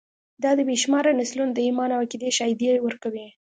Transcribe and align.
دا 0.43 0.51
د 0.57 0.59
بې 0.67 0.75
شمېره 0.83 1.11
نسلونو 1.19 1.51
د 1.55 1.59
ایمان 1.67 1.89
او 1.93 2.01
عقیدې 2.05 2.29
شاهدي 2.37 2.67
ورکوي. 2.85 3.27